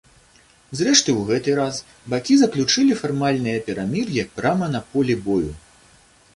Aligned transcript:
Зрэшты, 0.77 1.13
у 1.19 1.25
гэты 1.27 1.51
раз 1.59 1.81
бакі 2.15 2.39
заключылі 2.43 2.97
фармальнае 3.03 3.55
перамір'е 3.71 4.27
прама 4.41 4.75
на 4.77 4.85
полі 4.95 5.13
бою. 5.29 5.51